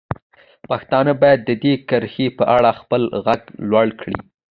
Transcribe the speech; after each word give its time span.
پښتانه 0.69 1.13
باید 1.21 1.39
د 1.43 1.51
دې 1.63 1.73
کرښې 1.89 2.27
په 2.37 2.43
اړه 2.55 2.69
خپل 2.79 3.01
غږ 3.25 3.41
لوړ 3.69 3.87
کړي. 4.01 4.17